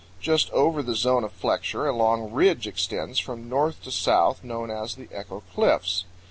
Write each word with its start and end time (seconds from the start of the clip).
Just 0.19 0.49
over 0.49 0.81
the 0.81 0.95
zone 0.95 1.23
of 1.23 1.31
flexure 1.31 1.85
a 1.87 1.93
long 1.95 2.31
ridge 2.31 2.65
extends 2.65 3.19
from 3.19 3.47
north 3.47 3.83
to 3.83 3.91
south, 3.91 4.43
known 4.43 4.71
as 4.71 4.95
the 4.95 5.07
Echo 5.11 5.43
Cliffs. 5.53 6.05